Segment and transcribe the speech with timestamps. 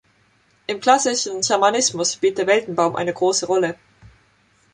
[0.65, 3.75] Im klassischen Schamanismus spielt der Weltenbaum eine große Rolle.